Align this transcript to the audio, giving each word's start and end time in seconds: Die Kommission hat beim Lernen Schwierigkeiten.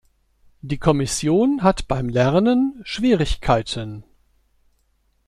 Die 0.61 0.79
Kommission 0.79 1.61
hat 1.61 1.87
beim 1.87 2.09
Lernen 2.09 2.81
Schwierigkeiten. 2.83 4.03